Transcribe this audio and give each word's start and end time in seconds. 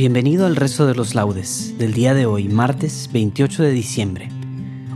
Bienvenido 0.00 0.46
al 0.46 0.56
resto 0.56 0.86
de 0.86 0.94
los 0.94 1.14
laudes 1.14 1.74
del 1.76 1.92
día 1.92 2.14
de 2.14 2.24
hoy, 2.24 2.48
martes 2.48 3.10
28 3.12 3.64
de 3.64 3.70
diciembre. 3.70 4.30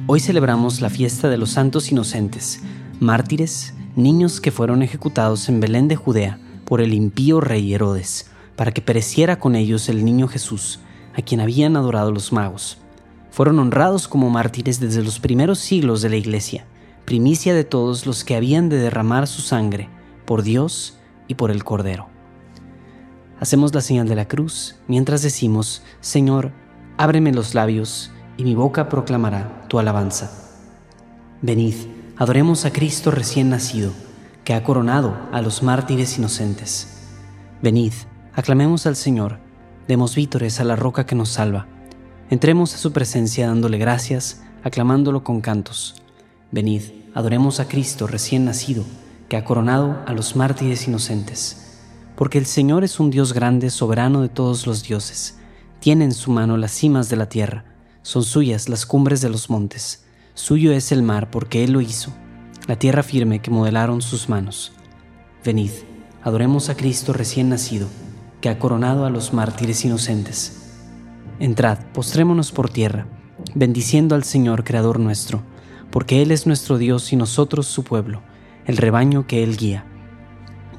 Hoy 0.07 0.19
celebramos 0.19 0.81
la 0.81 0.89
fiesta 0.89 1.29
de 1.29 1.37
los 1.37 1.51
santos 1.51 1.93
inocentes, 1.93 2.63
mártires, 3.01 3.75
niños 3.97 4.41
que 4.41 4.51
fueron 4.51 4.83
ejecutados 4.83 5.51
en 5.51 5.61
Belén 5.61 5.89
de 5.89 5.97
Judea 5.97 6.39
por 6.65 6.81
el 6.81 6.95
impío 6.95 7.43
rey 7.43 7.75
Herodes, 7.75 8.31
para 8.57 8.73
que 8.73 8.81
pereciera 8.81 9.39
con 9.39 9.57
ellos 9.57 9.91
el 9.91 10.07
niño 10.07 10.27
Jesús, 10.27 10.81
a 11.15 11.21
quien 11.21 11.43
habían 11.43 11.77
adorado 11.77 12.11
los 12.11 12.33
magos. 12.33 12.79
Fueron 13.31 13.59
honrados 13.59 14.09
como 14.09 14.31
mártires 14.31 14.81
desde 14.81 15.03
los 15.03 15.19
primeros 15.19 15.59
siglos 15.59 16.01
de 16.01 16.09
la 16.09 16.17
Iglesia, 16.17 16.65
primicia 17.05 17.53
de 17.53 17.65
todos 17.65 18.07
los 18.07 18.25
que 18.25 18.37
habían 18.37 18.71
de 18.71 18.79
derramar 18.79 19.27
su 19.27 19.43
sangre 19.43 19.91
por 20.25 20.43
Dios 20.43 20.97
y 21.29 21.35
por 21.35 21.51
el 21.51 21.63
Cordero. 21.63 22.14
Hacemos 23.45 23.75
la 23.75 23.83
señal 23.83 24.09
de 24.09 24.15
la 24.15 24.27
cruz 24.27 24.77
mientras 24.89 25.21
decimos, 25.21 25.83
Señor, 26.01 26.53
ábreme 26.97 27.31
los 27.31 27.55
labios 27.55 28.11
y 28.39 28.43
mi 28.43 28.55
boca 28.55 28.89
proclamará 28.89 29.67
tu 29.69 29.79
alabanza. 29.79 30.31
Venid, 31.43 31.75
adoremos 32.17 32.65
a 32.65 32.73
Cristo 32.73 33.11
recién 33.11 33.51
nacido, 33.51 33.93
que 34.45 34.55
ha 34.55 34.65
coronado 34.65 35.15
a 35.31 35.43
los 35.43 35.63
mártires 35.63 36.17
inocentes. 36.17 37.03
Venid, 37.61 37.93
aclamemos 38.33 38.87
al 38.87 38.97
Señor, 38.97 39.41
demos 39.89 40.15
vítores 40.15 40.59
a 40.61 40.65
la 40.65 40.75
roca 40.75 41.05
que 41.05 41.15
nos 41.15 41.29
salva. 41.29 41.67
Entremos 42.31 42.75
a 42.75 42.79
su 42.79 42.95
presencia 42.95 43.49
dándole 43.49 43.77
gracias, 43.77 44.43
aclamándolo 44.63 45.23
con 45.23 45.43
cantos. 45.43 46.03
Venid, 46.51 46.85
adoremos 47.13 47.61
a 47.61 47.69
Cristo 47.69 48.07
recién 48.07 48.47
nacido, 48.47 48.85
que 49.29 49.37
ha 49.37 49.45
coronado 49.45 50.03
a 50.07 50.15
los 50.15 50.35
mártires 50.35 50.89
inocentes 50.89 51.64
porque 52.17 52.39
el 52.39 52.47
Señor 52.47 52.85
es 52.85 53.01
un 53.01 53.11
Dios 53.11 53.33
grande, 53.33 53.71
soberano 53.71 54.23
de 54.23 54.29
todos 54.29 54.67
los 54.67 54.83
dioses. 54.83 55.39
Tiene 55.81 56.05
en 56.05 56.13
su 56.13 56.31
mano 56.31 56.57
las 56.57 56.73
cimas 56.73 57.09
de 57.09 57.17
la 57.17 57.29
tierra, 57.29 57.65
son 58.03 58.23
suyas 58.23 58.69
las 58.69 58.87
cumbres 58.87 59.21
de 59.21 59.31
los 59.31 59.51
montes. 59.51 60.05
Suyo 60.35 60.73
es 60.73 60.93
el 60.93 61.03
mar, 61.03 61.31
porque 61.31 61.65
Él 61.65 61.73
lo 61.73 61.81
hizo, 61.81 62.13
la 62.67 62.77
tierra 62.77 63.03
firme 63.03 63.41
que 63.41 63.51
modelaron 63.51 64.03
sus 64.03 64.29
manos. 64.29 64.73
Venid, 65.45 65.71
adoremos 66.23 66.69
a 66.69 66.77
Cristo 66.77 67.13
recién 67.13 67.49
nacido, 67.49 67.89
que 68.41 68.49
ha 68.49 68.59
coronado 68.59 69.07
a 69.07 69.11
los 69.11 69.33
mártires 69.33 69.85
inocentes. 69.85 70.61
Entrad, 71.41 71.79
postrémonos 71.93 72.53
por 72.53 72.69
tierra, 72.69 73.07
bendiciendo 73.55 74.15
al 74.15 74.25
Señor 74.25 74.65
Creador 74.65 75.01
nuestro, 75.01 75.43
porque 75.91 76.23
Él 76.23 76.31
es 76.31 76.47
nuestro 76.47 76.79
Dios 76.79 77.13
y 77.13 77.17
nosotros 77.17 77.67
su 77.67 77.85
pueblo, 77.85 78.23
el 78.67 78.77
rebaño 78.77 79.27
que 79.27 79.43
Él 79.43 79.57
guía. 79.57 79.87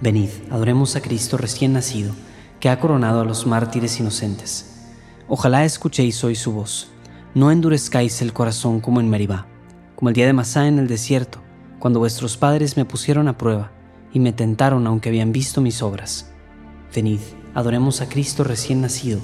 Venid, 0.02 0.30
adoremos 0.52 0.98
a 0.98 1.02
Cristo 1.02 1.38
recién 1.38 1.74
nacido, 1.74 2.14
que 2.60 2.70
ha 2.70 2.80
coronado 2.80 3.22
a 3.22 3.26
los 3.26 3.48
mártires 3.48 3.98
inocentes. 4.00 4.92
Ojalá 5.30 5.64
escuchéis 5.64 6.22
hoy 6.24 6.36
su 6.36 6.52
voz. 6.52 6.90
No 7.34 7.50
endurezcáis 7.50 8.22
el 8.22 8.34
corazón 8.34 8.82
como 8.82 9.00
en 9.00 9.10
Meribá, 9.10 9.48
como 9.96 10.10
el 10.10 10.16
día 10.16 10.26
de 10.26 10.34
Masá 10.34 10.68
en 10.68 10.80
el 10.80 10.88
desierto, 10.88 11.40
cuando 11.80 12.00
vuestros 12.00 12.36
padres 12.36 12.76
me 12.76 12.84
pusieron 12.84 13.28
a 13.30 13.38
prueba 13.38 13.72
y 14.14 14.20
me 14.20 14.34
tentaron 14.34 14.86
aunque 14.86 15.10
habían 15.10 15.32
visto 15.32 15.62
mis 15.62 15.82
obras. 15.82 16.30
Venid, 16.94 17.20
adoremos 17.54 18.02
a 18.02 18.10
Cristo 18.10 18.44
recién 18.44 18.82
nacido, 18.82 19.20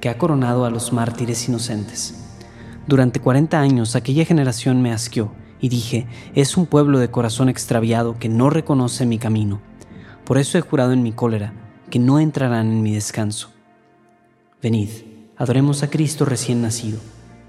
que 0.00 0.08
ha 0.08 0.18
coronado 0.18 0.64
a 0.64 0.70
los 0.70 0.92
mártires 0.92 1.48
inocentes. 1.48 2.14
Durante 2.88 3.20
cuarenta 3.20 3.60
años 3.60 3.94
aquella 3.94 4.24
generación 4.24 4.82
me 4.82 4.92
asqueó, 4.92 5.32
y 5.60 5.68
dije, 5.68 6.06
es 6.34 6.56
un 6.56 6.66
pueblo 6.66 6.98
de 6.98 7.10
corazón 7.10 7.48
extraviado 7.48 8.18
que 8.18 8.28
no 8.28 8.50
reconoce 8.50 9.06
mi 9.06 9.18
camino 9.18 9.60
por 10.26 10.38
eso 10.38 10.58
he 10.58 10.60
jurado 10.60 10.92
en 10.92 11.04
mi 11.04 11.12
cólera 11.12 11.52
que 11.88 12.00
no 12.00 12.18
entrarán 12.18 12.66
en 12.72 12.82
mi 12.82 12.92
descanso. 12.92 13.52
Venid, 14.60 14.90
adoremos 15.36 15.84
a 15.84 15.88
Cristo 15.90 16.24
recién 16.24 16.62
nacido, 16.62 16.98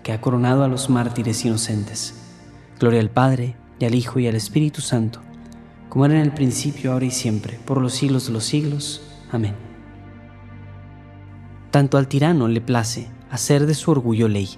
que 0.03 0.13
ha 0.13 0.21
coronado 0.21 0.63
a 0.63 0.67
los 0.67 0.87
mártires 0.87 1.43
inocentes. 1.43 2.13
Gloria 2.79 2.99
al 2.99 3.09
Padre, 3.09 3.55
y 3.79 3.85
al 3.85 3.95
Hijo, 3.95 4.19
y 4.19 4.27
al 4.27 4.35
Espíritu 4.35 4.81
Santo, 4.81 5.21
como 5.89 6.05
era 6.05 6.15
en 6.15 6.21
el 6.21 6.33
principio, 6.33 6.93
ahora 6.93 7.05
y 7.05 7.11
siempre, 7.11 7.59
por 7.65 7.81
los 7.81 7.93
siglos 7.93 8.27
de 8.27 8.33
los 8.33 8.45
siglos. 8.45 9.01
Amén. 9.31 9.55
Tanto 11.71 11.97
al 11.97 12.07
tirano 12.07 12.47
le 12.47 12.61
place 12.61 13.09
hacer 13.31 13.65
de 13.65 13.73
su 13.73 13.89
orgullo 13.89 14.27
ley, 14.27 14.49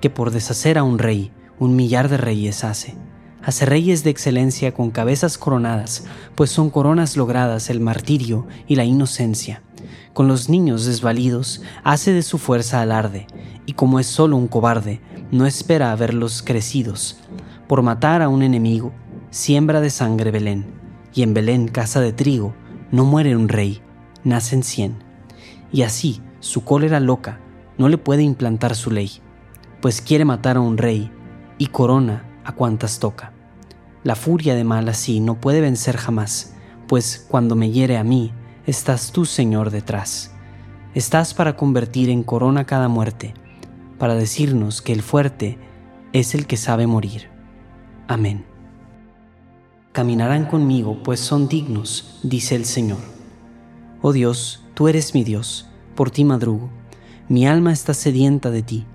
que 0.00 0.08
por 0.08 0.30
deshacer 0.30 0.78
a 0.78 0.84
un 0.84 0.98
rey, 0.98 1.32
un 1.58 1.76
millar 1.76 2.08
de 2.08 2.16
reyes 2.16 2.64
hace 2.64 2.96
hace 3.42 3.66
reyes 3.66 4.04
de 4.04 4.10
excelencia 4.10 4.74
con 4.74 4.90
cabezas 4.90 5.38
coronadas, 5.38 6.04
pues 6.34 6.50
son 6.50 6.70
coronas 6.70 7.16
logradas 7.16 7.70
el 7.70 7.80
martirio 7.80 8.46
y 8.66 8.76
la 8.76 8.84
inocencia. 8.84 9.62
Con 10.12 10.28
los 10.28 10.48
niños 10.48 10.84
desvalidos 10.84 11.62
hace 11.84 12.12
de 12.12 12.22
su 12.22 12.38
fuerza 12.38 12.80
alarde, 12.80 13.26
y 13.66 13.74
como 13.74 14.00
es 14.00 14.06
solo 14.06 14.36
un 14.36 14.48
cobarde, 14.48 15.00
no 15.30 15.46
espera 15.46 15.92
a 15.92 15.96
verlos 15.96 16.42
crecidos. 16.42 17.18
Por 17.68 17.82
matar 17.82 18.22
a 18.22 18.28
un 18.28 18.42
enemigo, 18.42 18.92
siembra 19.30 19.80
de 19.80 19.90
sangre 19.90 20.30
Belén, 20.30 20.66
y 21.14 21.22
en 21.22 21.34
Belén, 21.34 21.68
casa 21.68 22.00
de 22.00 22.12
trigo, 22.12 22.54
no 22.90 23.04
muere 23.04 23.36
un 23.36 23.48
rey, 23.48 23.80
nacen 24.24 24.62
cien. 24.62 24.96
Y 25.70 25.82
así, 25.82 26.22
su 26.40 26.64
cólera 26.64 27.00
loca 27.00 27.40
no 27.76 27.88
le 27.88 27.98
puede 27.98 28.22
implantar 28.22 28.74
su 28.74 28.90
ley, 28.90 29.10
pues 29.80 30.00
quiere 30.00 30.24
matar 30.24 30.56
a 30.56 30.60
un 30.60 30.78
rey 30.78 31.10
y 31.58 31.66
corona 31.66 32.24
a 32.48 32.52
cuantas 32.52 32.98
toca. 32.98 33.32
La 34.04 34.16
furia 34.16 34.54
de 34.54 34.64
mal 34.64 34.88
así 34.88 35.20
no 35.20 35.38
puede 35.38 35.60
vencer 35.60 35.98
jamás, 35.98 36.54
pues 36.86 37.26
cuando 37.28 37.54
me 37.56 37.70
hiere 37.70 37.98
a 37.98 38.04
mí, 38.04 38.32
estás 38.66 39.12
tú, 39.12 39.26
Señor, 39.26 39.70
detrás. 39.70 40.32
Estás 40.94 41.34
para 41.34 41.56
convertir 41.56 42.08
en 42.08 42.22
corona 42.22 42.64
cada 42.64 42.88
muerte, 42.88 43.34
para 43.98 44.14
decirnos 44.14 44.80
que 44.80 44.94
el 44.94 45.02
fuerte 45.02 45.58
es 46.14 46.34
el 46.34 46.46
que 46.46 46.56
sabe 46.56 46.86
morir. 46.86 47.28
Amén. 48.06 48.46
Caminarán 49.92 50.46
conmigo, 50.46 51.02
pues 51.02 51.20
son 51.20 51.48
dignos, 51.48 52.18
dice 52.22 52.54
el 52.54 52.64
Señor. 52.64 53.00
Oh 54.00 54.14
Dios, 54.14 54.64
tú 54.72 54.88
eres 54.88 55.14
mi 55.14 55.22
Dios, 55.22 55.68
por 55.94 56.10
ti 56.10 56.24
madrugo. 56.24 56.70
Mi 57.28 57.46
alma 57.46 57.74
está 57.74 57.92
sedienta 57.92 58.50
de 58.50 58.62
ti, 58.62 58.86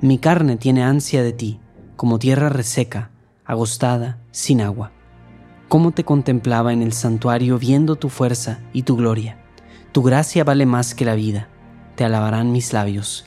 mi 0.00 0.18
carne 0.18 0.56
tiene 0.56 0.84
ansia 0.84 1.24
de 1.24 1.32
ti, 1.32 1.58
como 2.00 2.18
tierra 2.18 2.48
reseca 2.48 3.10
agostada, 3.44 4.18
sin 4.30 4.62
agua. 4.62 4.90
Cómo 5.68 5.90
te 5.90 6.02
contemplaba 6.02 6.72
en 6.72 6.80
el 6.80 6.94
santuario 6.94 7.58
viendo 7.58 7.96
tu 7.96 8.08
fuerza 8.08 8.60
y 8.72 8.84
tu 8.84 8.96
gloria. 8.96 9.36
Tu 9.92 10.02
gracia 10.02 10.42
vale 10.42 10.64
más 10.64 10.94
que 10.94 11.04
la 11.04 11.14
vida, 11.14 11.48
te 11.96 12.04
alabarán 12.04 12.52
mis 12.52 12.72
labios. 12.72 13.26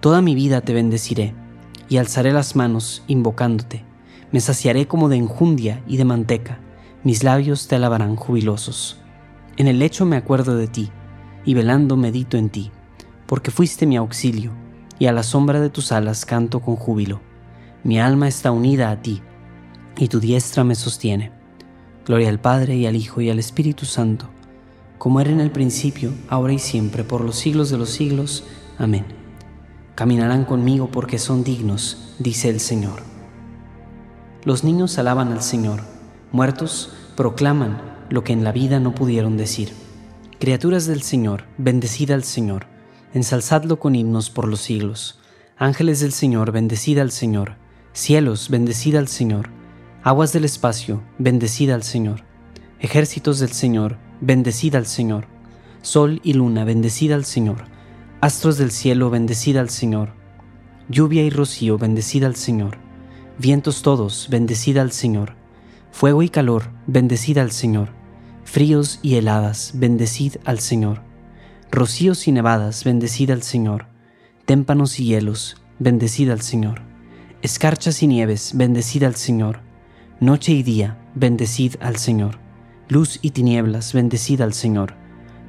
Toda 0.00 0.20
mi 0.20 0.34
vida 0.34 0.60
te 0.60 0.74
bendeciré, 0.74 1.32
y 1.88 1.96
alzaré 1.96 2.34
las 2.34 2.54
manos 2.54 3.02
invocándote. 3.06 3.82
Me 4.30 4.40
saciaré 4.40 4.86
como 4.86 5.08
de 5.08 5.16
enjundia 5.16 5.82
y 5.86 5.96
de 5.96 6.04
manteca, 6.04 6.58
mis 7.04 7.24
labios 7.24 7.66
te 7.66 7.76
alabarán 7.76 8.16
jubilosos. 8.16 9.00
En 9.56 9.68
el 9.68 9.78
lecho 9.78 10.04
me 10.04 10.18
acuerdo 10.18 10.54
de 10.54 10.68
ti, 10.68 10.90
y 11.46 11.54
velando 11.54 11.96
medito 11.96 12.36
en 12.36 12.50
ti, 12.50 12.72
porque 13.24 13.50
fuiste 13.50 13.86
mi 13.86 13.96
auxilio, 13.96 14.52
y 14.98 15.06
a 15.06 15.12
la 15.12 15.22
sombra 15.22 15.60
de 15.60 15.70
tus 15.70 15.92
alas 15.92 16.26
canto 16.26 16.60
con 16.60 16.76
júbilo. 16.76 17.31
Mi 17.84 17.98
alma 17.98 18.28
está 18.28 18.52
unida 18.52 18.90
a 18.90 19.02
ti, 19.02 19.22
y 19.96 20.08
tu 20.08 20.20
diestra 20.20 20.62
me 20.62 20.76
sostiene. 20.76 21.32
Gloria 22.06 22.28
al 22.28 22.40
Padre 22.40 22.76
y 22.76 22.86
al 22.86 22.94
Hijo 22.94 23.20
y 23.20 23.28
al 23.28 23.38
Espíritu 23.40 23.86
Santo, 23.86 24.28
como 24.98 25.20
era 25.20 25.30
en 25.30 25.40
el 25.40 25.50
principio, 25.50 26.12
ahora 26.28 26.52
y 26.52 26.60
siempre, 26.60 27.02
por 27.02 27.22
los 27.22 27.36
siglos 27.36 27.70
de 27.70 27.78
los 27.78 27.90
siglos. 27.90 28.44
Amén. 28.78 29.04
Caminarán 29.96 30.44
conmigo 30.44 30.90
porque 30.92 31.18
son 31.18 31.42
dignos, 31.42 32.14
dice 32.20 32.50
el 32.50 32.60
Señor. 32.60 33.02
Los 34.44 34.62
niños 34.62 34.96
alaban 34.98 35.32
al 35.32 35.42
Señor, 35.42 35.80
muertos 36.30 36.92
proclaman 37.16 37.82
lo 38.10 38.22
que 38.22 38.32
en 38.32 38.44
la 38.44 38.52
vida 38.52 38.78
no 38.78 38.94
pudieron 38.94 39.36
decir. 39.36 39.72
Criaturas 40.38 40.86
del 40.86 41.02
Señor, 41.02 41.46
bendecid 41.58 42.12
al 42.12 42.22
Señor, 42.22 42.66
ensalzadlo 43.12 43.80
con 43.80 43.96
himnos 43.96 44.30
por 44.30 44.46
los 44.46 44.60
siglos. 44.60 45.20
Ángeles 45.56 45.98
del 45.98 46.12
Señor, 46.12 46.52
bendecid 46.52 46.98
al 46.98 47.10
Señor. 47.10 47.61
Cielos, 47.92 48.48
bendecid 48.48 48.96
al 48.96 49.08
Señor 49.08 49.50
Aguas 50.04 50.32
del 50.32 50.44
espacio, 50.44 51.00
bendecida 51.18 51.76
al 51.76 51.84
Señor. 51.84 52.24
Ejércitos 52.80 53.38
del 53.38 53.52
Señor, 53.52 53.98
bendecida 54.20 54.78
al 54.78 54.86
Señor. 54.86 55.28
Sol 55.80 56.20
y 56.24 56.32
luna, 56.32 56.64
bendecida 56.64 57.14
al 57.14 57.24
Señor. 57.24 57.66
Astros 58.20 58.58
del 58.58 58.72
cielo, 58.72 59.10
bendecida 59.10 59.60
al 59.60 59.70
Señor. 59.70 60.14
Lluvia 60.88 61.22
y 61.22 61.30
rocío, 61.30 61.78
bendecida 61.78 62.26
al 62.26 62.34
Señor. 62.34 62.78
Vientos 63.38 63.82
todos, 63.82 64.26
bendecida 64.28 64.82
al 64.82 64.90
Señor. 64.90 65.36
Fuego 65.92 66.24
y 66.24 66.30
calor, 66.30 66.72
bendecida 66.88 67.42
al 67.42 67.52
Señor. 67.52 67.90
Fríos 68.42 68.98
y 69.02 69.14
heladas, 69.14 69.70
bendecid 69.76 70.38
al 70.44 70.58
Señor. 70.58 71.02
Rocíos 71.70 72.26
y 72.26 72.32
nevadas, 72.32 72.82
bendecida 72.82 73.34
al 73.34 73.44
Señor. 73.44 73.86
Témpanos 74.46 74.98
y 74.98 75.04
hielos, 75.04 75.62
bendecida 75.78 76.32
al 76.32 76.40
Señor. 76.40 76.91
Escarchas 77.42 78.04
y 78.04 78.06
nieves, 78.06 78.52
bendecida 78.54 79.08
al 79.08 79.16
Señor 79.16 79.62
Noche 80.20 80.52
y 80.52 80.62
día, 80.62 80.96
bendecid 81.16 81.74
al 81.80 81.96
Señor. 81.96 82.38
Luz 82.88 83.18
y 83.20 83.32
tinieblas, 83.32 83.92
bendecid 83.92 84.40
al 84.42 84.52
Señor. 84.52 84.94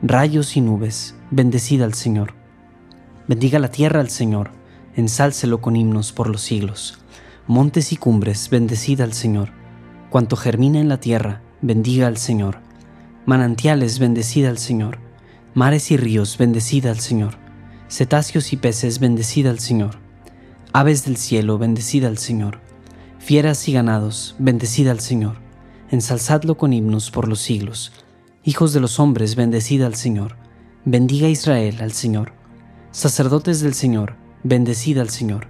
Rayos 0.01 0.57
y 0.57 0.61
nubes, 0.61 1.13
bendecid 1.29 1.83
al 1.83 1.93
Señor. 1.93 2.33
Bendiga 3.27 3.59
la 3.59 3.67
tierra 3.67 3.99
al 3.99 4.09
Señor, 4.09 4.49
ensálcelo 4.95 5.61
con 5.61 5.75
himnos 5.75 6.11
por 6.13 6.27
los 6.27 6.41
siglos. 6.41 6.97
Montes 7.45 7.93
y 7.93 7.97
cumbres, 7.97 8.49
bendecid 8.49 9.01
al 9.01 9.13
Señor. 9.13 9.51
Cuanto 10.09 10.35
germina 10.35 10.79
en 10.79 10.89
la 10.89 10.99
tierra, 10.99 11.43
bendiga 11.61 12.07
al 12.07 12.17
Señor. 12.17 12.57
Manantiales, 13.27 13.99
bendecid 13.99 14.45
al 14.45 14.57
Señor. 14.57 14.97
Mares 15.53 15.91
y 15.91 15.97
ríos, 15.97 16.39
bendecid 16.39 16.87
al 16.87 16.99
Señor. 16.99 17.35
Cetáceos 17.87 18.51
y 18.51 18.57
peces, 18.57 18.97
bendecid 18.97 19.45
al 19.45 19.59
Señor. 19.59 20.02
Aves 20.73 21.05
del 21.05 21.17
cielo, 21.17 21.59
bendecid 21.59 22.03
al 22.03 22.17
Señor 22.17 22.59
Fieras 23.23 23.69
y 23.69 23.73
ganados, 23.73 24.35
bendecid 24.37 24.89
al 24.89 24.99
Señor, 24.99 25.37
ensalzadlo 25.91 26.57
con 26.57 26.73
himnos 26.73 27.09
por 27.09 27.29
los 27.29 27.39
siglos. 27.39 27.93
Hijos 28.43 28.73
de 28.73 28.81
los 28.81 28.99
hombres, 28.99 29.37
bendecid 29.37 29.81
al 29.83 29.95
Señor, 29.95 30.35
bendiga 30.83 31.29
Israel 31.29 31.77
al 31.79 31.93
Señor. 31.93 32.33
Sacerdotes 32.91 33.61
del 33.61 33.75
Señor, 33.75 34.17
bendecid 34.43 34.97
al 34.97 35.09
Señor. 35.09 35.47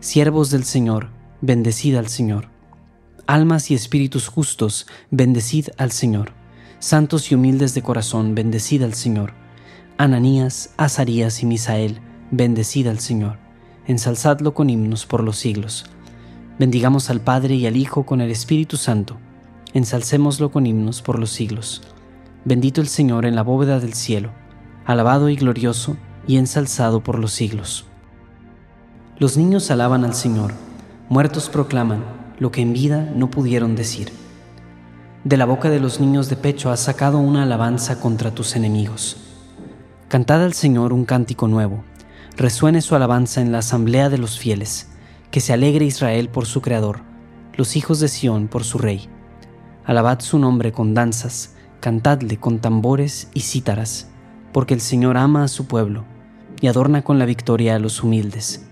Siervos 0.00 0.50
del 0.50 0.64
Señor, 0.64 1.08
bendecid 1.40 1.96
al 1.96 2.08
Señor. 2.08 2.50
Almas 3.26 3.70
y 3.70 3.74
espíritus 3.74 4.28
justos, 4.28 4.86
bendecid 5.10 5.68
al 5.78 5.92
Señor. 5.92 6.32
Santos 6.78 7.32
y 7.32 7.36
humildes 7.36 7.72
de 7.72 7.80
corazón, 7.80 8.34
bendecid 8.34 8.82
al 8.82 8.92
Señor. 8.92 9.32
Ananías, 9.96 10.74
Azarías 10.76 11.42
y 11.42 11.46
Misael, 11.46 12.00
bendecid 12.32 12.88
al 12.88 12.98
Señor. 12.98 13.43
Ensalzadlo 13.86 14.54
con 14.54 14.70
himnos 14.70 15.04
por 15.04 15.22
los 15.22 15.36
siglos. 15.36 15.84
Bendigamos 16.58 17.10
al 17.10 17.20
Padre 17.20 17.56
y 17.56 17.66
al 17.66 17.76
Hijo 17.76 18.06
con 18.06 18.22
el 18.22 18.30
Espíritu 18.30 18.78
Santo. 18.78 19.18
Ensalcémoslo 19.74 20.50
con 20.50 20.66
himnos 20.66 21.02
por 21.02 21.18
los 21.18 21.28
siglos. 21.28 21.82
Bendito 22.46 22.80
el 22.80 22.88
Señor 22.88 23.26
en 23.26 23.34
la 23.34 23.42
bóveda 23.42 23.80
del 23.80 23.92
cielo, 23.92 24.30
alabado 24.86 25.28
y 25.28 25.36
glorioso 25.36 25.98
y 26.26 26.38
ensalzado 26.38 27.02
por 27.02 27.18
los 27.18 27.32
siglos. 27.32 27.84
Los 29.18 29.36
niños 29.36 29.70
alaban 29.70 30.06
al 30.06 30.14
Señor, 30.14 30.52
muertos 31.10 31.50
proclaman 31.50 32.04
lo 32.38 32.50
que 32.50 32.62
en 32.62 32.72
vida 32.72 33.12
no 33.14 33.30
pudieron 33.30 33.76
decir. 33.76 34.12
De 35.24 35.36
la 35.36 35.44
boca 35.44 35.68
de 35.68 35.80
los 35.80 36.00
niños 36.00 36.30
de 36.30 36.36
pecho 36.36 36.70
has 36.70 36.80
sacado 36.80 37.18
una 37.18 37.42
alabanza 37.42 38.00
contra 38.00 38.34
tus 38.34 38.56
enemigos. 38.56 39.18
Cantad 40.08 40.42
al 40.42 40.54
Señor 40.54 40.94
un 40.94 41.04
cántico 41.04 41.48
nuevo, 41.48 41.84
resuene 42.36 42.80
su 42.80 42.94
alabanza 42.94 43.40
en 43.40 43.52
la 43.52 43.58
asamblea 43.58 44.08
de 44.08 44.18
los 44.18 44.38
fieles 44.38 44.88
que 45.30 45.40
se 45.40 45.52
alegre 45.52 45.84
Israel 45.84 46.28
por 46.28 46.46
su 46.46 46.60
Creador, 46.60 47.00
los 47.54 47.76
hijos 47.76 48.00
de 48.00 48.08
Sión 48.08 48.48
por 48.48 48.64
su 48.64 48.78
Rey. 48.78 49.08
Alabad 49.84 50.20
su 50.20 50.38
nombre 50.38 50.72
con 50.72 50.94
danzas, 50.94 51.54
cantadle 51.80 52.38
con 52.38 52.60
tambores 52.60 53.28
y 53.34 53.40
cítaras, 53.40 54.08
porque 54.52 54.74
el 54.74 54.80
Señor 54.80 55.16
ama 55.16 55.44
a 55.44 55.48
su 55.48 55.66
pueblo 55.66 56.04
y 56.60 56.68
adorna 56.68 57.02
con 57.02 57.18
la 57.18 57.26
victoria 57.26 57.74
a 57.74 57.78
los 57.78 58.02
humildes. 58.02 58.66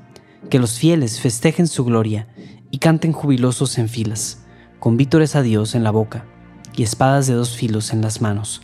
Que 0.51 0.59
los 0.59 0.79
fieles 0.79 1.21
festejen 1.21 1.67
su 1.67 1.85
gloria 1.85 2.29
y 2.71 2.79
canten 2.79 3.13
jubilosos 3.13 3.79
en 3.79 3.89
filas, 3.89 4.45
con 4.79 4.97
vítores 4.97 5.37
a 5.37 5.43
Dios 5.43 5.75
en 5.75 5.85
la 5.85 5.91
boca 5.91 6.25
y 6.77 6.83
espadas 6.83 7.27
de 7.27 7.35
dos 7.35 7.57
filos 7.57 7.93
en 7.93 8.01
las 8.03 8.21
manos, 8.21 8.63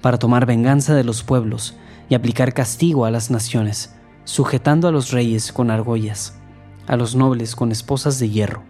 para 0.00 0.18
tomar 0.18 0.46
venganza 0.46 0.94
de 0.94 1.04
los 1.04 1.22
pueblos 1.22 1.76
y 2.08 2.14
aplicar 2.14 2.52
castigo 2.52 3.04
a 3.04 3.10
las 3.10 3.30
naciones, 3.30 3.93
sujetando 4.24 4.88
a 4.88 4.92
los 4.92 5.10
reyes 5.10 5.52
con 5.52 5.70
argollas 5.70 6.34
a 6.86 6.96
los 6.96 7.14
nobles 7.14 7.56
con 7.56 7.72
esposas 7.72 8.18
de 8.18 8.30
hierro. 8.30 8.62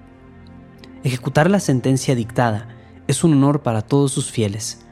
Ejecutar 1.03 1.51
la 1.51 1.61
sentencia 1.61 2.15
dictada 2.15 2.69
es 3.06 3.25
un 3.25 3.33
honor 3.33 3.62
para 3.62 3.83
todos 3.83 4.12
sus 4.12 4.31
fieles. 4.31 4.87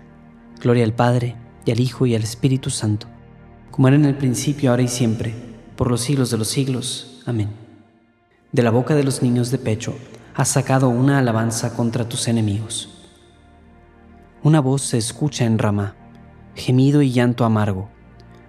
Gloria 0.60 0.84
al 0.84 0.92
Padre, 0.92 1.36
y 1.64 1.70
al 1.70 1.80
Hijo, 1.80 2.06
y 2.06 2.14
al 2.14 2.22
Espíritu 2.22 2.70
Santo, 2.70 3.06
como 3.70 3.88
era 3.88 3.96
en 3.96 4.04
el 4.04 4.16
principio, 4.16 4.70
ahora 4.70 4.82
y 4.82 4.88
siempre, 4.88 5.34
por 5.76 5.90
los 5.90 6.00
siglos 6.00 6.30
de 6.30 6.38
los 6.38 6.48
siglos. 6.48 7.22
Amén. 7.26 7.50
De 8.50 8.62
la 8.62 8.70
boca 8.70 8.94
de 8.94 9.04
los 9.04 9.22
niños 9.22 9.50
de 9.50 9.58
pecho 9.58 9.94
has 10.34 10.48
sacado 10.48 10.88
una 10.88 11.18
alabanza 11.18 11.74
contra 11.74 12.08
tus 12.08 12.28
enemigos. 12.28 12.90
Una 14.42 14.60
voz 14.60 14.82
se 14.82 14.98
escucha 14.98 15.44
en 15.44 15.58
Ramá, 15.58 15.94
gemido 16.54 17.00
y 17.00 17.12
llanto 17.12 17.44
amargo. 17.44 17.88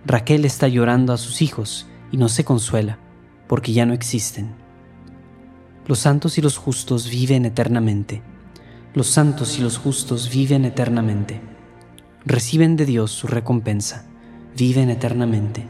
Raquel 0.06 0.44
está 0.44 0.68
llorando 0.68 1.14
a 1.14 1.18
sus 1.18 1.42
hijos 1.42 1.88
y 2.14 2.18
no 2.18 2.30
se 2.30 2.46
consuela, 2.46 3.00
porque 3.48 3.74
ya 3.74 3.88
no 3.88 3.94
existen. 3.94 4.54
Los 5.88 5.98
santos 5.98 6.38
y 6.38 6.42
los 6.42 6.58
justos 6.58 7.10
viven 7.10 7.44
eternamente. 7.44 8.22
Los 8.94 9.08
santos 9.08 9.58
y 9.58 9.64
los 9.64 9.80
justos 9.80 10.30
viven 10.30 10.64
eternamente. 10.64 11.42
Reciben 12.24 12.76
de 12.76 12.86
Dios 12.86 13.10
su 13.10 13.26
recompensa. 13.26 14.06
Viven 14.56 14.92
eternamente. 14.92 15.66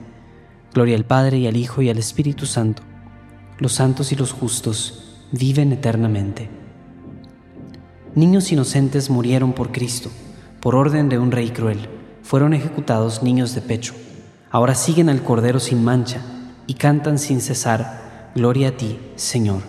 Gloria 0.74 0.98
al 0.98 1.06
Padre 1.06 1.38
y 1.38 1.48
al 1.48 1.56
Hijo 1.56 1.82
y 1.82 1.90
al 1.90 1.98
Espíritu 1.98 2.46
Santo. 2.46 2.84
Los 3.58 3.72
santos 3.72 4.12
y 4.12 4.18
los 4.18 4.34
justos 4.34 5.26
viven 5.32 5.72
eternamente. 5.72 6.50
Niños 8.16 8.52
inocentes 8.52 9.10
murieron 9.10 9.54
por 9.54 9.72
Cristo, 9.72 10.12
por 10.60 10.76
orden 10.76 11.08
de 11.08 11.18
un 11.20 11.32
rey 11.32 11.52
cruel. 11.52 11.88
Fueron 12.22 12.54
ejecutados 12.54 13.24
niños 13.24 13.56
de 13.56 13.62
pecho. 13.62 13.94
Ahora 14.54 14.76
siguen 14.76 15.10
al 15.10 15.24
Cordero 15.24 15.60
sin 15.60 15.84
mancha 15.84 16.22
y 16.68 16.76
cantan 16.76 17.18
sin 17.18 17.42
cesar, 17.42 18.30
Gloria 18.36 18.68
a 18.68 18.78
ti, 18.78 19.00
Señor. 19.16 19.64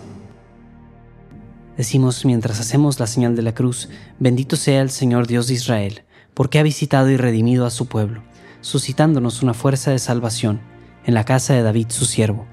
Decimos 1.75 2.23
mientras 2.23 2.59
hacemos 2.59 2.99
la 2.99 3.07
señal 3.07 3.35
de 3.35 3.41
la 3.41 3.55
cruz, 3.55 3.89
bendito 4.19 4.55
sea 4.55 4.83
el 4.83 4.91
Señor 4.91 5.25
Dios 5.25 5.47
de 5.47 5.55
Israel, 5.55 6.03
porque 6.35 6.59
ha 6.59 6.63
visitado 6.63 7.09
y 7.09 7.17
redimido 7.17 7.65
a 7.65 7.71
su 7.71 7.87
pueblo, 7.87 8.21
suscitándonos 8.61 9.41
una 9.41 9.55
fuerza 9.55 9.89
de 9.89 9.97
salvación 9.97 10.61
en 11.03 11.15
la 11.15 11.23
casa 11.23 11.55
de 11.55 11.63
David 11.63 11.87
su 11.89 12.05
siervo, 12.05 12.45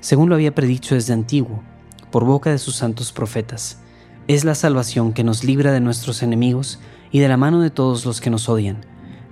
según 0.00 0.30
lo 0.30 0.36
había 0.36 0.54
predicho 0.54 0.94
desde 0.94 1.12
antiguo, 1.12 1.62
por 2.10 2.24
boca 2.24 2.48
de 2.48 2.58
sus 2.58 2.76
santos 2.76 3.12
profetas. 3.12 3.80
Es 4.26 4.46
la 4.46 4.54
salvación 4.54 5.12
que 5.12 5.22
nos 5.22 5.44
libra 5.44 5.70
de 5.70 5.80
nuestros 5.80 6.22
enemigos 6.22 6.78
y 7.10 7.18
de 7.18 7.28
la 7.28 7.36
mano 7.36 7.60
de 7.60 7.68
todos 7.68 8.06
los 8.06 8.22
que 8.22 8.30
nos 8.30 8.48
odian, 8.48 8.86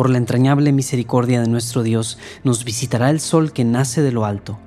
Por 0.00 0.08
la 0.08 0.16
entrañable 0.16 0.72
misericordia 0.72 1.42
de 1.42 1.46
nuestro 1.46 1.82
Dios 1.82 2.16
nos 2.42 2.64
visitará 2.64 3.10
el 3.10 3.20
sol 3.20 3.52
que 3.52 3.66
nace 3.66 4.00
de 4.00 4.12
lo 4.12 4.24
alto, 4.24 4.58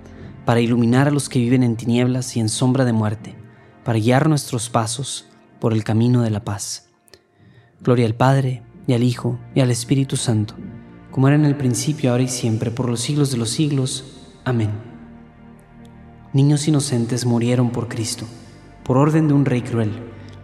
para 0.45 0.61
iluminar 0.61 1.07
a 1.07 1.11
los 1.11 1.27
que 1.27 1.39
viven 1.39 1.63
en 1.63 1.75
tinieblas 1.75 2.37
y 2.37 2.39
en 2.39 2.49
sombra 2.49 2.85
de 2.85 2.93
muerte, 2.93 3.35
para 3.83 3.97
guiar 3.97 4.29
nuestros 4.29 4.69
pasos 4.69 5.25
por 5.59 5.73
el 5.73 5.83
camino 5.83 6.21
de 6.21 6.29
la 6.29 6.43
paz. 6.43 6.91
Gloria 7.81 8.05
al 8.05 8.13
Padre, 8.13 8.61
y 8.85 8.93
al 8.93 9.01
Hijo, 9.01 9.39
y 9.55 9.61
al 9.61 9.71
Espíritu 9.71 10.17
Santo, 10.17 10.53
como 11.09 11.27
era 11.27 11.35
en 11.35 11.45
el 11.45 11.57
principio, 11.57 12.11
ahora 12.11 12.21
y 12.21 12.27
siempre, 12.27 12.69
por 12.69 12.87
los 12.87 12.99
siglos 12.99 13.31
de 13.31 13.37
los 13.37 13.49
siglos. 13.49 14.35
Amén. 14.45 14.69
Niños 16.31 16.67
inocentes 16.67 17.25
murieron 17.25 17.71
por 17.71 17.87
Cristo, 17.87 18.27
por 18.83 18.97
orden 18.97 19.27
de 19.27 19.33
un 19.33 19.45
rey 19.45 19.63
cruel, 19.63 19.93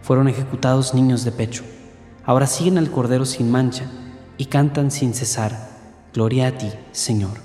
fueron 0.02 0.26
ejecutados 0.26 0.94
niños 0.94 1.22
de 1.22 1.30
pecho. 1.30 1.62
Ahora 2.24 2.48
siguen 2.48 2.76
al 2.76 2.90
Cordero 2.90 3.24
sin 3.24 3.52
mancha 3.52 3.88
y 4.40 4.46
cantan 4.46 4.90
sin 4.90 5.12
cesar, 5.12 5.68
Gloria 6.14 6.46
a 6.46 6.52
ti, 6.56 6.70
Señor. 6.92 7.42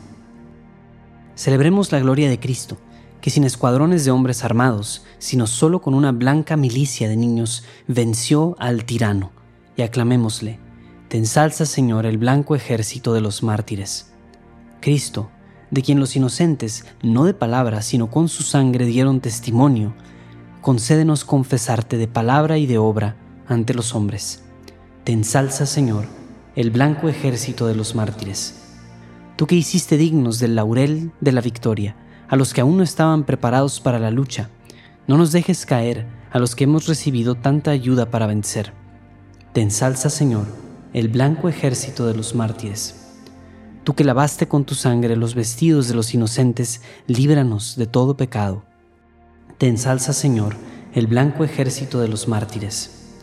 Celebremos 1.35 1.91
la 1.91 1.99
gloria 1.99 2.29
de 2.29 2.39
Cristo, 2.39 2.77
que 3.19 3.29
sin 3.29 3.43
escuadrones 3.43 4.05
de 4.05 4.11
hombres 4.11 4.45
armados, 4.45 5.03
sino 5.17 5.45
solo 5.45 5.81
con 5.81 5.93
una 5.93 6.13
blanca 6.13 6.55
milicia 6.55 7.09
de 7.09 7.17
niños, 7.17 7.65
venció 7.85 8.55
al 8.59 8.85
tirano, 8.85 9.33
y 9.75 9.81
aclamémosle, 9.81 10.57
Te 11.09 11.17
ensalza, 11.17 11.65
Señor, 11.65 12.05
el 12.05 12.17
blanco 12.17 12.55
ejército 12.55 13.13
de 13.13 13.19
los 13.19 13.43
mártires. 13.43 14.13
Cristo, 14.79 15.29
de 15.71 15.81
quien 15.81 15.99
los 15.99 16.15
inocentes, 16.15 16.85
no 17.03 17.25
de 17.25 17.33
palabra, 17.33 17.81
sino 17.81 18.09
con 18.09 18.29
su 18.29 18.41
sangre 18.41 18.85
dieron 18.85 19.19
testimonio, 19.19 19.93
concédenos 20.61 21.25
confesarte 21.25 21.97
de 21.97 22.07
palabra 22.07 22.57
y 22.57 22.67
de 22.67 22.77
obra 22.77 23.17
ante 23.49 23.73
los 23.73 23.93
hombres. 23.95 24.43
Te 25.03 25.11
ensalza, 25.11 25.65
Señor, 25.65 26.05
el 26.55 26.71
blanco 26.71 27.09
ejército 27.09 27.67
de 27.67 27.75
los 27.75 27.95
mártires. 27.95 28.55
Tú 29.35 29.47
que 29.47 29.55
hiciste 29.55 29.97
dignos 29.97 30.39
del 30.39 30.55
laurel 30.55 31.11
de 31.21 31.31
la 31.31 31.41
victoria 31.41 31.95
a 32.27 32.35
los 32.35 32.53
que 32.53 32.61
aún 32.61 32.77
no 32.77 32.83
estaban 32.83 33.23
preparados 33.23 33.79
para 33.79 33.99
la 33.99 34.11
lucha, 34.11 34.49
no 35.07 35.17
nos 35.17 35.31
dejes 35.31 35.65
caer 35.65 36.07
a 36.31 36.39
los 36.39 36.55
que 36.55 36.63
hemos 36.63 36.87
recibido 36.87 37.35
tanta 37.35 37.71
ayuda 37.71 38.09
para 38.09 38.27
vencer. 38.27 38.73
Te 39.53 39.61
ensalza, 39.61 40.09
Señor, 40.09 40.45
el 40.93 41.09
blanco 41.09 41.49
ejército 41.49 42.07
de 42.07 42.15
los 42.15 42.35
mártires 42.35 43.05
tú 43.85 43.93
que 43.93 44.03
lavaste 44.03 44.47
con 44.47 44.65
tu 44.65 44.73
sangre 44.73 45.15
los 45.15 45.35
vestidos 45.35 45.87
de 45.87 45.93
los 45.93 46.13
inocentes, 46.13 46.81
líbranos 47.05 47.77
de 47.77 47.85
todo 47.85 48.17
pecado. 48.17 48.65
Te 49.59 49.67
ensalza, 49.67 50.11
Señor, 50.11 50.57
el 50.93 51.05
blanco 51.07 51.43
ejército 51.43 52.01
de 52.01 52.07
los 52.07 52.27
mártires. 52.27 53.13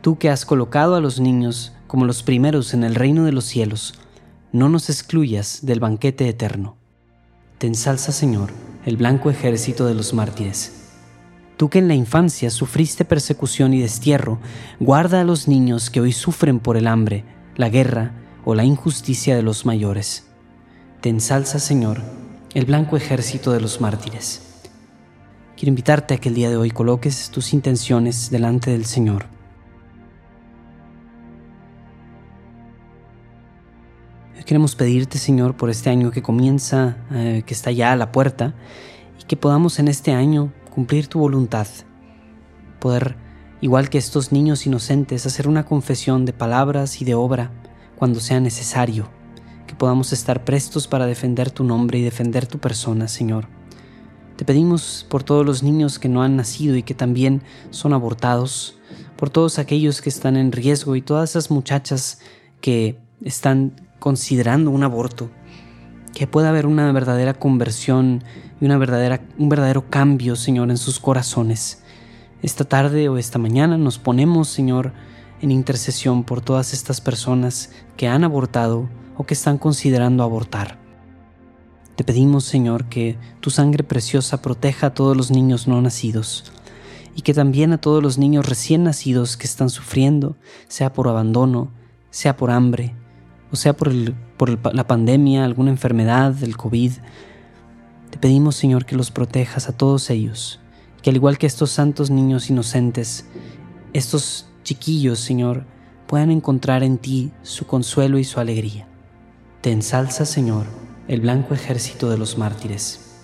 Tú 0.00 0.16
que 0.16 0.30
has 0.30 0.46
colocado 0.46 0.94
a 0.94 1.00
los 1.00 1.18
niños 1.18 1.73
como 1.86 2.04
los 2.04 2.22
primeros 2.22 2.74
en 2.74 2.84
el 2.84 2.94
reino 2.94 3.24
de 3.24 3.32
los 3.32 3.44
cielos, 3.44 3.94
no 4.52 4.68
nos 4.68 4.88
excluyas 4.90 5.60
del 5.62 5.80
banquete 5.80 6.28
eterno. 6.28 6.76
Te 7.58 7.66
ensalza, 7.66 8.12
Señor, 8.12 8.50
el 8.84 8.96
blanco 8.96 9.30
ejército 9.30 9.86
de 9.86 9.94
los 9.94 10.14
mártires. 10.14 10.90
Tú 11.56 11.70
que 11.70 11.78
en 11.78 11.88
la 11.88 11.94
infancia 11.94 12.50
sufriste 12.50 13.04
persecución 13.04 13.74
y 13.74 13.80
destierro, 13.80 14.38
guarda 14.80 15.20
a 15.20 15.24
los 15.24 15.48
niños 15.48 15.90
que 15.90 16.00
hoy 16.00 16.12
sufren 16.12 16.58
por 16.60 16.76
el 16.76 16.86
hambre, 16.86 17.24
la 17.56 17.68
guerra, 17.68 18.12
o 18.44 18.54
la 18.54 18.64
injusticia 18.64 19.36
de 19.36 19.42
los 19.42 19.64
mayores. 19.64 20.26
Te 21.00 21.08
ensalza, 21.08 21.58
Señor, 21.58 22.02
el 22.54 22.66
blanco 22.66 22.96
ejército 22.96 23.52
de 23.52 23.60
los 23.60 23.80
mártires. 23.80 24.42
Quiero 25.56 25.70
invitarte 25.70 26.14
a 26.14 26.18
que 26.18 26.28
el 26.28 26.34
día 26.34 26.50
de 26.50 26.56
hoy 26.56 26.70
coloques 26.70 27.30
tus 27.30 27.52
intenciones 27.52 28.30
delante 28.30 28.70
del 28.70 28.84
Señor. 28.84 29.26
Queremos 34.44 34.76
pedirte, 34.76 35.16
Señor, 35.16 35.56
por 35.56 35.70
este 35.70 35.88
año 35.88 36.10
que 36.10 36.20
comienza, 36.20 36.98
eh, 37.10 37.44
que 37.46 37.54
está 37.54 37.72
ya 37.72 37.92
a 37.92 37.96
la 37.96 38.12
puerta, 38.12 38.54
y 39.18 39.24
que 39.24 39.38
podamos 39.38 39.78
en 39.78 39.88
este 39.88 40.12
año 40.12 40.52
cumplir 40.68 41.08
tu 41.08 41.18
voluntad, 41.18 41.66
poder, 42.78 43.16
igual 43.62 43.88
que 43.88 43.96
estos 43.96 44.32
niños 44.32 44.66
inocentes, 44.66 45.24
hacer 45.24 45.48
una 45.48 45.64
confesión 45.64 46.26
de 46.26 46.34
palabras 46.34 47.00
y 47.00 47.06
de 47.06 47.14
obra, 47.14 47.52
cuando 47.96 48.20
sea 48.20 48.38
necesario, 48.38 49.08
que 49.66 49.74
podamos 49.74 50.12
estar 50.12 50.44
prestos 50.44 50.88
para 50.88 51.06
defender 51.06 51.50
tu 51.50 51.64
nombre 51.64 51.98
y 51.98 52.02
defender 52.02 52.46
tu 52.46 52.58
persona, 52.58 53.08
Señor. 53.08 53.48
Te 54.36 54.44
pedimos 54.44 55.06
por 55.08 55.22
todos 55.22 55.46
los 55.46 55.62
niños 55.62 55.98
que 55.98 56.10
no 56.10 56.22
han 56.22 56.36
nacido 56.36 56.76
y 56.76 56.82
que 56.82 56.92
también 56.92 57.42
son 57.70 57.94
abortados, 57.94 58.78
por 59.16 59.30
todos 59.30 59.58
aquellos 59.58 60.02
que 60.02 60.10
están 60.10 60.36
en 60.36 60.52
riesgo 60.52 60.96
y 60.96 61.00
todas 61.00 61.30
esas 61.30 61.50
muchachas 61.50 62.18
que 62.60 62.98
están 63.22 63.72
considerando 64.04 64.70
un 64.70 64.82
aborto, 64.82 65.30
que 66.12 66.26
pueda 66.26 66.50
haber 66.50 66.66
una 66.66 66.92
verdadera 66.92 67.32
conversión 67.32 68.22
y 68.60 68.66
una 68.66 68.76
verdadera, 68.76 69.22
un 69.38 69.48
verdadero 69.48 69.88
cambio, 69.88 70.36
Señor, 70.36 70.68
en 70.68 70.76
sus 70.76 71.00
corazones. 71.00 71.82
Esta 72.42 72.66
tarde 72.66 73.08
o 73.08 73.16
esta 73.16 73.38
mañana 73.38 73.78
nos 73.78 73.98
ponemos, 73.98 74.48
Señor, 74.48 74.92
en 75.40 75.50
intercesión 75.50 76.22
por 76.22 76.42
todas 76.42 76.74
estas 76.74 77.00
personas 77.00 77.70
que 77.96 78.06
han 78.06 78.24
abortado 78.24 78.90
o 79.16 79.24
que 79.24 79.32
están 79.32 79.56
considerando 79.56 80.22
abortar. 80.22 80.76
Te 81.96 82.04
pedimos, 82.04 82.44
Señor, 82.44 82.90
que 82.90 83.16
tu 83.40 83.48
sangre 83.48 83.84
preciosa 83.84 84.42
proteja 84.42 84.88
a 84.88 84.94
todos 84.94 85.16
los 85.16 85.30
niños 85.30 85.66
no 85.66 85.80
nacidos 85.80 86.52
y 87.16 87.22
que 87.22 87.32
también 87.32 87.72
a 87.72 87.78
todos 87.78 88.02
los 88.02 88.18
niños 88.18 88.46
recién 88.46 88.84
nacidos 88.84 89.38
que 89.38 89.46
están 89.46 89.70
sufriendo, 89.70 90.36
sea 90.68 90.92
por 90.92 91.08
abandono, 91.08 91.70
sea 92.10 92.36
por 92.36 92.50
hambre, 92.50 92.94
o 93.54 93.56
sea 93.56 93.72
por, 93.72 93.92
por 94.36 94.74
la 94.74 94.86
pandemia, 94.88 95.44
alguna 95.44 95.70
enfermedad, 95.70 96.34
el 96.42 96.56
COVID. 96.56 96.90
Te 98.10 98.18
pedimos, 98.18 98.56
Señor, 98.56 98.84
que 98.84 98.96
los 98.96 99.12
protejas 99.12 99.68
a 99.68 99.76
todos 99.76 100.10
ellos, 100.10 100.58
que 101.02 101.10
al 101.10 101.16
igual 101.16 101.38
que 101.38 101.46
estos 101.46 101.70
santos 101.70 102.10
niños 102.10 102.50
inocentes, 102.50 103.26
estos 103.92 104.48
chiquillos, 104.64 105.20
Señor, 105.20 105.66
puedan 106.08 106.32
encontrar 106.32 106.82
en 106.82 106.98
ti 106.98 107.30
su 107.44 107.64
consuelo 107.68 108.18
y 108.18 108.24
su 108.24 108.40
alegría. 108.40 108.88
Te 109.60 109.70
ensalza, 109.70 110.24
Señor, 110.24 110.66
el 111.06 111.20
blanco 111.20 111.54
ejército 111.54 112.10
de 112.10 112.18
los 112.18 112.36
mártires. 112.36 113.22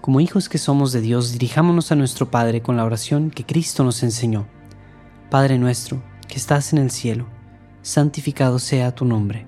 Como 0.00 0.20
hijos 0.20 0.48
que 0.48 0.58
somos 0.58 0.92
de 0.92 1.00
Dios, 1.00 1.32
dirijámonos 1.32 1.90
a 1.90 1.96
nuestro 1.96 2.30
Padre 2.30 2.62
con 2.62 2.76
la 2.76 2.84
oración 2.84 3.32
que 3.32 3.44
Cristo 3.44 3.82
nos 3.82 4.04
enseñó. 4.04 4.46
Padre 5.28 5.58
nuestro, 5.58 6.00
que 6.28 6.36
estás 6.36 6.72
en 6.72 6.78
el 6.78 6.92
cielo, 6.92 7.26
santificado 7.82 8.58
sea 8.58 8.94
tu 8.94 9.04
nombre. 9.04 9.46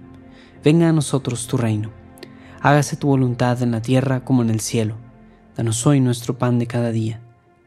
Venga 0.63 0.89
a 0.89 0.93
nosotros 0.93 1.47
tu 1.47 1.57
reino. 1.57 1.91
Hágase 2.61 2.97
tu 2.97 3.09
voluntad 3.09 3.63
en 3.63 3.71
la 3.71 3.83
tierra 3.83 4.25
como 4.25 4.43
en 4.43 4.51
el 4.51 4.61
cielo. 4.61 4.97
Danos 5.57 5.87
hoy 5.87 6.01
nuestro 6.01 6.37
pan 6.37 6.59
de 6.59 6.67
cada 6.67 6.91
día 6.91 7.21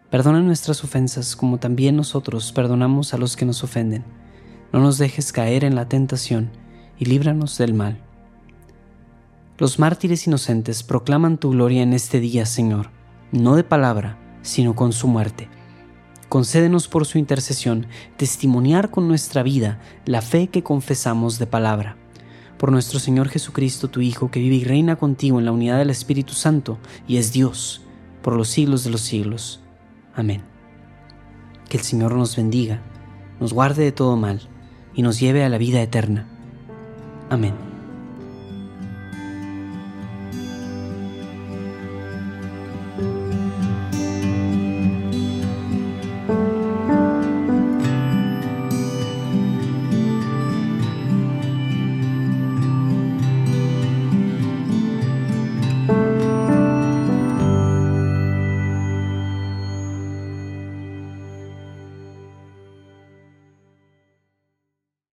Perdona 0.09 0.39
nuestras 0.39 0.85
ofensas 0.85 1.35
como 1.35 1.57
también 1.57 1.97
nosotros 1.97 2.53
perdonamos 2.53 3.13
a 3.13 3.17
los 3.17 3.35
que 3.35 3.45
nos 3.45 3.63
ofenden. 3.65 4.05
No 4.71 4.79
nos 4.79 4.97
dejes 4.97 5.33
caer 5.33 5.65
en 5.65 5.75
la 5.75 5.89
tentación 5.89 6.49
y 6.97 7.05
líbranos 7.05 7.57
del 7.57 7.73
mal. 7.73 8.01
Los 9.57 9.79
mártires 9.79 10.25
inocentes 10.25 10.83
proclaman 10.83 11.37
tu 11.37 11.49
gloria 11.49 11.83
en 11.83 11.91
este 11.91 12.21
día, 12.21 12.45
Señor, 12.45 12.89
no 13.33 13.57
de 13.57 13.65
palabra, 13.65 14.17
sino 14.43 14.75
con 14.75 14.93
su 14.93 15.09
muerte. 15.09 15.49
Concédenos 16.29 16.87
por 16.87 17.05
su 17.05 17.17
intercesión 17.17 17.87
testimoniar 18.17 18.91
con 18.91 19.07
nuestra 19.07 19.43
vida 19.43 19.79
la 20.05 20.21
fe 20.21 20.47
que 20.47 20.63
confesamos 20.63 21.39
de 21.39 21.47
palabra. 21.47 21.97
Por 22.57 22.71
nuestro 22.71 22.99
Señor 22.99 23.29
Jesucristo, 23.29 23.87
tu 23.89 24.01
Hijo, 24.01 24.29
que 24.29 24.39
vive 24.39 24.55
y 24.55 24.63
reina 24.63 24.97
contigo 24.97 25.39
en 25.39 25.45
la 25.45 25.51
unidad 25.51 25.77
del 25.77 25.89
Espíritu 25.89 26.33
Santo 26.33 26.79
y 27.07 27.17
es 27.17 27.31
Dios, 27.31 27.81
por 28.21 28.35
los 28.35 28.49
siglos 28.49 28.83
de 28.83 28.89
los 28.89 29.01
siglos. 29.01 29.61
Amén. 30.15 30.43
Que 31.69 31.77
el 31.77 31.83
Señor 31.83 32.13
nos 32.15 32.35
bendiga, 32.35 32.81
nos 33.39 33.53
guarde 33.53 33.83
de 33.83 33.91
todo 33.91 34.17
mal 34.17 34.41
y 34.93 35.03
nos 35.03 35.19
lleve 35.19 35.45
a 35.45 35.49
la 35.49 35.57
vida 35.57 35.81
eterna. 35.81 36.27
Amén. 37.29 37.76